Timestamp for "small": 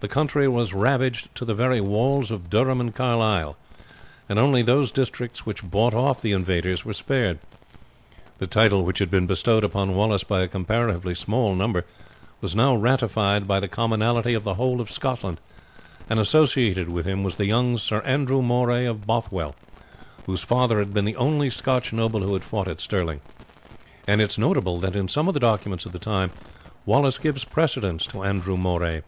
11.16-11.56